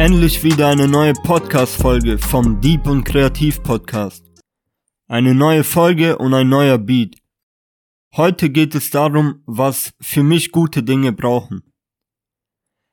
Endlich 0.00 0.42
wieder 0.42 0.68
eine 0.68 0.88
neue 0.88 1.12
Podcast-Folge 1.12 2.16
vom 2.16 2.58
Deep 2.62 2.86
und 2.86 3.04
Kreativ 3.04 3.62
Podcast. 3.62 4.24
Eine 5.08 5.34
neue 5.34 5.62
Folge 5.62 6.16
und 6.16 6.32
ein 6.32 6.48
neuer 6.48 6.78
Beat. 6.78 7.18
Heute 8.16 8.48
geht 8.48 8.74
es 8.74 8.88
darum, 8.88 9.42
was 9.44 9.92
für 10.00 10.22
mich 10.22 10.52
gute 10.52 10.82
Dinge 10.82 11.12
brauchen. 11.12 11.74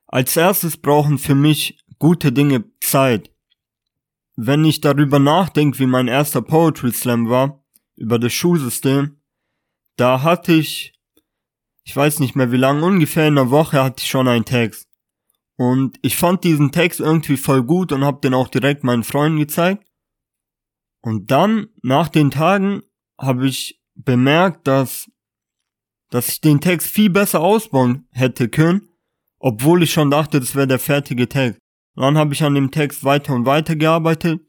Als 0.06 0.36
erstes 0.36 0.76
brauchen 0.76 1.16
für 1.16 1.34
mich 1.34 1.82
gute 1.98 2.30
Dinge 2.30 2.64
Zeit. 2.82 3.30
Wenn 4.36 4.66
ich 4.66 4.82
darüber 4.82 5.18
nachdenke, 5.18 5.78
wie 5.78 5.86
mein 5.86 6.08
erster 6.08 6.42
Poetry 6.42 6.92
Slam 6.92 7.30
war, 7.30 7.64
über 7.96 8.18
das 8.18 8.34
Schulsystem, 8.34 9.18
da 9.96 10.22
hatte 10.22 10.52
ich, 10.52 10.92
ich 11.84 11.96
weiß 11.96 12.20
nicht 12.20 12.36
mehr 12.36 12.52
wie 12.52 12.58
lange, 12.58 12.84
ungefähr 12.84 13.26
in 13.26 13.38
einer 13.38 13.50
Woche 13.50 13.82
hatte 13.82 14.02
ich 14.02 14.10
schon 14.10 14.28
einen 14.28 14.44
Text. 14.44 14.87
Und 15.58 15.98
ich 16.02 16.16
fand 16.16 16.44
diesen 16.44 16.70
Text 16.70 17.00
irgendwie 17.00 17.36
voll 17.36 17.64
gut 17.64 17.90
und 17.90 18.04
habe 18.04 18.20
den 18.20 18.32
auch 18.32 18.46
direkt 18.46 18.84
meinen 18.84 19.02
Freunden 19.02 19.40
gezeigt. 19.40 19.84
Und 21.00 21.32
dann, 21.32 21.66
nach 21.82 22.08
den 22.08 22.30
Tagen, 22.30 22.82
habe 23.20 23.48
ich 23.48 23.82
bemerkt, 23.96 24.68
dass, 24.68 25.10
dass 26.10 26.28
ich 26.28 26.40
den 26.40 26.60
Text 26.60 26.86
viel 26.86 27.10
besser 27.10 27.40
ausbauen 27.40 28.06
hätte 28.12 28.48
können, 28.48 28.88
obwohl 29.40 29.82
ich 29.82 29.92
schon 29.92 30.12
dachte, 30.12 30.38
das 30.38 30.54
wäre 30.54 30.68
der 30.68 30.78
fertige 30.78 31.28
Text. 31.28 31.60
Und 31.96 32.02
dann 32.02 32.18
habe 32.18 32.34
ich 32.34 32.44
an 32.44 32.54
dem 32.54 32.70
Text 32.70 33.02
weiter 33.02 33.34
und 33.34 33.44
weiter 33.44 33.74
gearbeitet. 33.74 34.40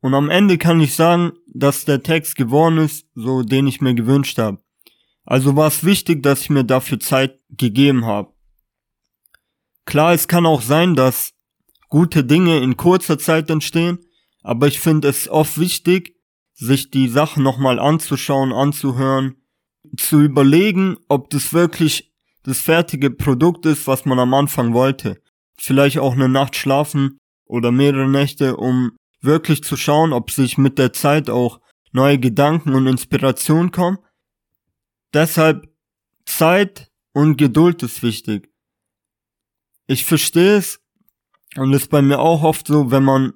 Und 0.00 0.14
am 0.14 0.30
Ende 0.30 0.56
kann 0.56 0.80
ich 0.80 0.94
sagen, 0.94 1.32
dass 1.52 1.84
der 1.84 2.04
Text 2.04 2.36
geworden 2.36 2.78
ist, 2.78 3.08
so 3.16 3.42
den 3.42 3.66
ich 3.66 3.80
mir 3.80 3.96
gewünscht 3.96 4.38
habe. 4.38 4.62
Also 5.24 5.56
war 5.56 5.66
es 5.66 5.82
wichtig, 5.82 6.22
dass 6.22 6.42
ich 6.42 6.50
mir 6.50 6.62
dafür 6.62 7.00
Zeit 7.00 7.40
gegeben 7.48 8.04
habe. 8.04 8.33
Klar, 9.84 10.14
es 10.14 10.28
kann 10.28 10.46
auch 10.46 10.62
sein, 10.62 10.94
dass 10.94 11.32
gute 11.88 12.24
Dinge 12.24 12.58
in 12.58 12.76
kurzer 12.76 13.18
Zeit 13.18 13.50
entstehen, 13.50 13.98
aber 14.42 14.66
ich 14.66 14.80
finde 14.80 15.08
es 15.08 15.28
oft 15.28 15.58
wichtig, 15.58 16.16
sich 16.54 16.90
die 16.90 17.08
Sachen 17.08 17.42
nochmal 17.42 17.78
anzuschauen, 17.78 18.52
anzuhören, 18.52 19.36
zu 19.96 20.20
überlegen, 20.20 20.96
ob 21.08 21.30
das 21.30 21.52
wirklich 21.52 22.12
das 22.42 22.60
fertige 22.60 23.10
Produkt 23.10 23.66
ist, 23.66 23.86
was 23.86 24.04
man 24.04 24.18
am 24.18 24.34
Anfang 24.34 24.72
wollte. 24.74 25.20
Vielleicht 25.56 25.98
auch 25.98 26.12
eine 26.12 26.28
Nacht 26.28 26.56
schlafen 26.56 27.18
oder 27.44 27.70
mehrere 27.70 28.08
Nächte, 28.08 28.56
um 28.56 28.96
wirklich 29.20 29.62
zu 29.62 29.76
schauen, 29.76 30.12
ob 30.12 30.30
sich 30.30 30.58
mit 30.58 30.78
der 30.78 30.92
Zeit 30.92 31.30
auch 31.30 31.60
neue 31.92 32.18
Gedanken 32.18 32.74
und 32.74 32.86
Inspiration 32.86 33.70
kommen. 33.70 33.98
Deshalb 35.12 35.68
Zeit 36.26 36.90
und 37.12 37.36
Geduld 37.36 37.82
ist 37.82 38.02
wichtig 38.02 38.53
ich 39.86 40.04
verstehe 40.04 40.56
es 40.56 40.80
und 41.56 41.72
ist 41.72 41.90
bei 41.90 42.02
mir 42.02 42.18
auch 42.18 42.42
oft 42.42 42.66
so, 42.66 42.90
wenn 42.90 43.04
man 43.04 43.34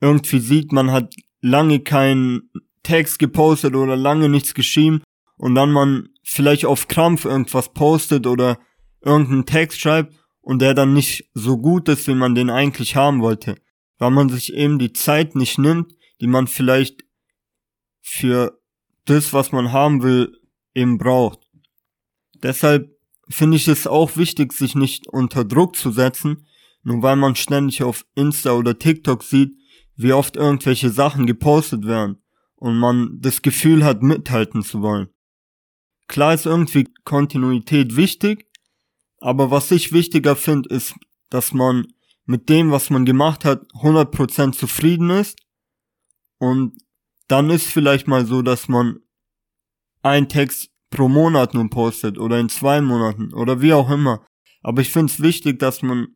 irgendwie 0.00 0.40
sieht, 0.40 0.72
man 0.72 0.90
hat 0.90 1.14
lange 1.40 1.80
keinen 1.80 2.50
Text 2.82 3.18
gepostet 3.18 3.74
oder 3.74 3.96
lange 3.96 4.28
nichts 4.28 4.54
geschrieben 4.54 5.02
und 5.36 5.54
dann 5.54 5.72
man 5.72 6.08
vielleicht 6.22 6.66
auf 6.66 6.88
Krampf 6.88 7.24
irgendwas 7.24 7.72
postet 7.72 8.26
oder 8.26 8.58
irgendeinen 9.00 9.46
Text 9.46 9.80
schreibt 9.80 10.14
und 10.40 10.60
der 10.60 10.74
dann 10.74 10.92
nicht 10.92 11.30
so 11.34 11.58
gut 11.58 11.88
ist, 11.88 12.06
wie 12.08 12.14
man 12.14 12.34
den 12.34 12.50
eigentlich 12.50 12.96
haben 12.96 13.20
wollte, 13.20 13.56
weil 13.98 14.10
man 14.10 14.28
sich 14.28 14.52
eben 14.52 14.78
die 14.78 14.92
Zeit 14.92 15.34
nicht 15.34 15.58
nimmt, 15.58 15.94
die 16.20 16.26
man 16.26 16.46
vielleicht 16.46 17.04
für 18.00 18.60
das, 19.04 19.32
was 19.32 19.52
man 19.52 19.72
haben 19.72 20.02
will, 20.02 20.40
eben 20.74 20.98
braucht. 20.98 21.50
Deshalb 22.42 22.96
finde 23.32 23.56
ich 23.56 23.68
es 23.68 23.86
auch 23.86 24.16
wichtig, 24.16 24.52
sich 24.52 24.74
nicht 24.74 25.06
unter 25.08 25.44
Druck 25.44 25.76
zu 25.76 25.90
setzen, 25.90 26.46
nur 26.82 27.02
weil 27.02 27.16
man 27.16 27.36
ständig 27.36 27.82
auf 27.82 28.04
Insta 28.14 28.52
oder 28.52 28.78
TikTok 28.78 29.22
sieht, 29.22 29.56
wie 29.96 30.12
oft 30.12 30.36
irgendwelche 30.36 30.90
Sachen 30.90 31.26
gepostet 31.26 31.86
werden 31.86 32.22
und 32.56 32.78
man 32.78 33.18
das 33.20 33.42
Gefühl 33.42 33.84
hat, 33.84 34.02
mithalten 34.02 34.62
zu 34.62 34.82
wollen. 34.82 35.08
Klar 36.08 36.34
ist 36.34 36.46
irgendwie 36.46 36.88
Kontinuität 37.04 37.96
wichtig, 37.96 38.46
aber 39.18 39.50
was 39.50 39.70
ich 39.70 39.92
wichtiger 39.92 40.36
finde, 40.36 40.68
ist, 40.68 40.94
dass 41.30 41.52
man 41.52 41.86
mit 42.24 42.48
dem, 42.48 42.70
was 42.70 42.90
man 42.90 43.04
gemacht 43.04 43.44
hat, 43.44 43.62
100% 43.72 44.52
zufrieden 44.52 45.10
ist 45.10 45.38
und 46.38 46.76
dann 47.28 47.50
ist 47.50 47.66
vielleicht 47.66 48.08
mal 48.08 48.26
so, 48.26 48.42
dass 48.42 48.68
man 48.68 48.98
ein 50.02 50.28
Text 50.28 50.71
pro 50.92 51.08
Monat 51.08 51.54
nur 51.54 51.68
postet 51.68 52.18
oder 52.18 52.38
in 52.38 52.48
zwei 52.48 52.80
Monaten 52.80 53.34
oder 53.34 53.60
wie 53.60 53.72
auch 53.72 53.90
immer. 53.90 54.24
Aber 54.62 54.80
ich 54.80 54.90
finde 54.90 55.12
es 55.12 55.20
wichtig, 55.20 55.58
dass 55.58 55.82
man 55.82 56.14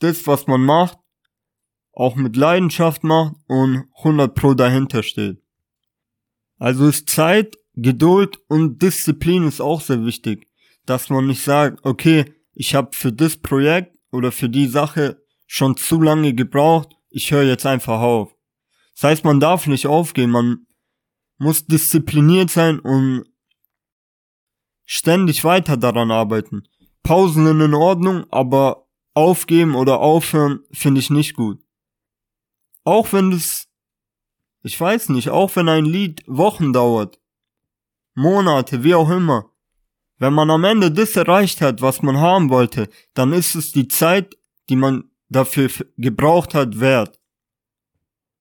das, 0.00 0.26
was 0.26 0.48
man 0.48 0.64
macht, 0.64 0.98
auch 1.92 2.16
mit 2.16 2.36
Leidenschaft 2.36 3.04
macht 3.04 3.34
und 3.46 3.84
100 3.98 4.34
pro 4.34 4.54
dahinter 4.54 5.04
steht. 5.04 5.42
Also 6.58 6.88
ist 6.88 7.08
Zeit, 7.08 7.56
Geduld 7.74 8.38
und 8.48 8.82
Disziplin 8.82 9.46
ist 9.46 9.60
auch 9.60 9.80
sehr 9.80 10.04
wichtig, 10.04 10.48
dass 10.86 11.08
man 11.08 11.26
nicht 11.26 11.42
sagt, 11.42 11.84
okay, 11.84 12.34
ich 12.54 12.74
habe 12.74 12.90
für 12.92 13.12
das 13.12 13.36
Projekt 13.36 13.96
oder 14.10 14.32
für 14.32 14.48
die 14.48 14.66
Sache 14.66 15.22
schon 15.46 15.76
zu 15.76 16.00
lange 16.00 16.34
gebraucht, 16.34 16.90
ich 17.10 17.30
höre 17.30 17.44
jetzt 17.44 17.66
einfach 17.66 18.00
auf. 18.00 18.34
Das 18.94 19.04
heißt, 19.04 19.24
man 19.24 19.40
darf 19.40 19.66
nicht 19.66 19.86
aufgehen, 19.86 20.30
man 20.30 20.66
muss 21.38 21.66
diszipliniert 21.66 22.50
sein 22.50 22.78
und 22.78 23.24
ständig 24.90 25.44
weiter 25.44 25.76
daran 25.76 26.10
arbeiten. 26.10 26.64
Pausen 27.04 27.46
sind 27.46 27.60
in 27.60 27.74
Ordnung, 27.74 28.26
aber 28.30 28.88
aufgeben 29.14 29.76
oder 29.76 30.00
aufhören 30.00 30.64
finde 30.72 30.98
ich 30.98 31.10
nicht 31.10 31.36
gut. 31.36 31.62
Auch 32.82 33.12
wenn 33.12 33.30
es, 33.30 33.68
ich 34.64 34.80
weiß 34.80 35.10
nicht, 35.10 35.28
auch 35.28 35.54
wenn 35.54 35.68
ein 35.68 35.84
Lied 35.84 36.24
Wochen 36.26 36.72
dauert, 36.72 37.20
Monate, 38.14 38.82
wie 38.82 38.96
auch 38.96 39.08
immer, 39.10 39.50
wenn 40.18 40.34
man 40.34 40.50
am 40.50 40.64
Ende 40.64 40.90
das 40.90 41.14
erreicht 41.14 41.60
hat, 41.60 41.80
was 41.82 42.02
man 42.02 42.16
haben 42.16 42.50
wollte, 42.50 42.88
dann 43.14 43.32
ist 43.32 43.54
es 43.54 43.70
die 43.70 43.86
Zeit, 43.86 44.36
die 44.68 44.76
man 44.76 45.04
dafür 45.28 45.70
gebraucht 45.98 46.52
hat, 46.52 46.80
wert. 46.80 47.20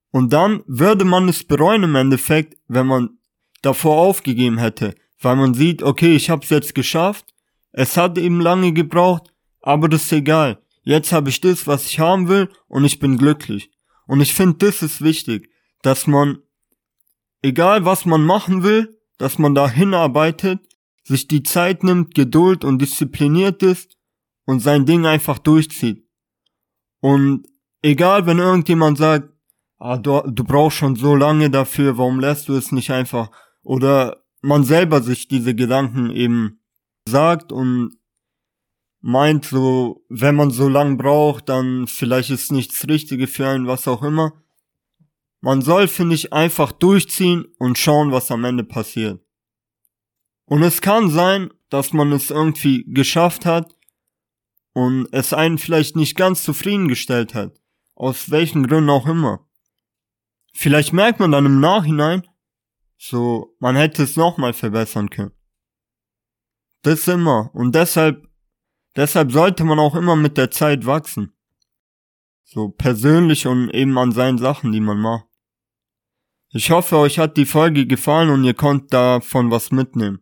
Und 0.09 0.33
dann 0.33 0.63
würde 0.65 1.05
man 1.05 1.29
es 1.29 1.43
bereuen 1.43 1.83
im 1.83 1.93
Endeffekt, 1.93 2.57
wenn 2.67 2.87
man 2.87 3.19
davor 3.61 3.97
aufgegeben 3.97 4.57
hätte 4.57 4.95
weil 5.21 5.35
man 5.35 5.53
sieht, 5.53 5.83
okay, 5.83 6.15
ich 6.15 6.29
hab's 6.29 6.49
jetzt 6.49 6.75
geschafft, 6.75 7.33
es 7.71 7.97
hat 7.97 8.17
eben 8.17 8.41
lange 8.41 8.73
gebraucht, 8.73 9.33
aber 9.61 9.89
das 9.89 10.03
ist 10.03 10.11
egal. 10.13 10.61
Jetzt 10.83 11.11
habe 11.11 11.29
ich 11.29 11.41
das, 11.41 11.67
was 11.67 11.85
ich 11.85 11.99
haben 11.99 12.27
will 12.27 12.49
und 12.67 12.85
ich 12.85 12.99
bin 12.99 13.17
glücklich. 13.17 13.71
Und 14.07 14.21
ich 14.21 14.33
finde, 14.33 14.65
das 14.65 14.81
ist 14.81 15.01
wichtig, 15.01 15.49
dass 15.81 16.07
man, 16.07 16.39
egal 17.41 17.85
was 17.85 18.05
man 18.05 18.25
machen 18.25 18.63
will, 18.63 18.97
dass 19.17 19.37
man 19.37 19.53
da 19.53 19.69
hinarbeitet, 19.69 20.59
sich 21.03 21.27
die 21.27 21.43
Zeit 21.43 21.83
nimmt, 21.83 22.15
Geduld 22.15 22.63
und 22.63 22.79
diszipliniert 22.79 23.61
ist 23.61 23.97
und 24.45 24.61
sein 24.61 24.85
Ding 24.85 25.05
einfach 25.05 25.37
durchzieht. 25.37 26.07
Und 27.01 27.45
egal, 27.81 28.25
wenn 28.25 28.39
irgendjemand 28.39 28.97
sagt, 28.97 29.29
ah, 29.77 29.97
du, 29.97 30.21
du 30.21 30.43
brauchst 30.43 30.77
schon 30.77 30.95
so 30.95 31.15
lange 31.15 31.49
dafür, 31.49 31.97
warum 31.97 32.19
lässt 32.19 32.47
du 32.47 32.53
es 32.53 32.71
nicht 32.71 32.91
einfach? 32.91 33.31
Oder 33.63 34.23
man 34.41 34.63
selber 34.63 35.01
sich 35.01 35.27
diese 35.27 35.55
Gedanken 35.55 36.11
eben 36.11 36.61
sagt 37.05 37.51
und 37.51 37.97
meint 39.01 39.45
so, 39.45 40.05
wenn 40.09 40.35
man 40.35 40.51
so 40.51 40.67
lang 40.67 40.97
braucht, 40.97 41.49
dann 41.49 41.87
vielleicht 41.87 42.29
ist 42.29 42.51
nichts 42.51 42.87
Richtige 42.87 43.27
für 43.27 43.47
einen, 43.47 43.67
was 43.67 43.87
auch 43.87 44.03
immer. 44.03 44.33
Man 45.41 45.61
soll, 45.61 45.87
finde 45.87 46.15
ich, 46.15 46.33
einfach 46.33 46.71
durchziehen 46.71 47.45
und 47.59 47.77
schauen, 47.77 48.11
was 48.11 48.29
am 48.29 48.43
Ende 48.43 48.63
passiert. 48.63 49.21
Und 50.45 50.63
es 50.63 50.81
kann 50.81 51.09
sein, 51.09 51.51
dass 51.69 51.93
man 51.93 52.11
es 52.11 52.29
irgendwie 52.29 52.83
geschafft 52.87 53.45
hat 53.45 53.75
und 54.73 55.07
es 55.11 55.33
einen 55.33 55.57
vielleicht 55.57 55.95
nicht 55.95 56.17
ganz 56.17 56.43
zufriedengestellt 56.43 57.35
hat. 57.35 57.59
Aus 57.95 58.31
welchen 58.31 58.67
Gründen 58.67 58.89
auch 58.89 59.07
immer. 59.07 59.45
Vielleicht 60.53 60.93
merkt 60.93 61.19
man 61.19 61.31
dann 61.31 61.45
im 61.45 61.59
Nachhinein, 61.59 62.23
so, 63.01 63.55
man 63.59 63.77
hätte 63.77 64.03
es 64.03 64.17
nochmal 64.17 64.51
verbessern 64.51 65.09
können. 65.09 65.31
Das 66.81 67.07
immer. 67.07 67.49
Und 67.53 67.73
deshalb, 67.73 68.27
deshalb 68.95 69.31
sollte 69.31 69.63
man 69.63 69.79
auch 69.79 69.95
immer 69.95 70.17
mit 70.17 70.37
der 70.37 70.51
Zeit 70.51 70.85
wachsen. 70.85 71.31
So 72.43 72.69
persönlich 72.69 73.47
und 73.47 73.69
eben 73.69 73.97
an 73.97 74.11
seinen 74.11 74.37
Sachen, 74.37 74.73
die 74.73 74.81
man 74.81 74.99
macht. 74.99 75.25
Ich 76.51 76.71
hoffe, 76.71 76.97
euch 76.97 77.19
hat 77.19 77.37
die 77.37 77.45
Folge 77.45 77.87
gefallen 77.87 78.29
und 78.31 78.43
ihr 78.43 78.55
konnt 78.55 78.91
davon 78.91 79.49
was 79.49 79.71
mitnehmen. 79.71 80.19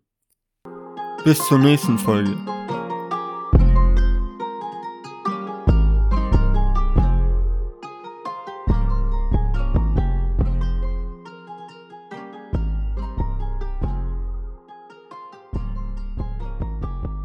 Bis 1.24 1.44
zur 1.48 1.58
nächsten 1.58 1.98
Folge. 1.98 2.38